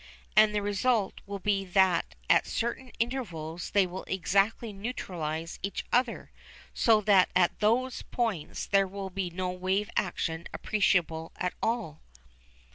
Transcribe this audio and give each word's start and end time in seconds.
And 0.35 0.55
the 0.55 0.63
result 0.63 1.21
will 1.27 1.37
be 1.37 1.63
that 1.63 2.15
at 2.27 2.47
certain 2.47 2.89
intervals 2.97 3.69
they 3.69 3.85
will 3.85 4.03
exactly 4.05 4.73
neutralise 4.73 5.59
each 5.61 5.85
other, 5.93 6.31
so 6.73 7.01
that 7.01 7.29
at 7.35 7.59
those 7.59 8.01
points 8.01 8.65
there 8.65 8.87
will 8.87 9.11
be 9.11 9.29
no 9.29 9.51
wave 9.51 9.91
action 9.95 10.47
appreciable 10.55 11.31
at 11.35 11.53
all. 11.61 12.01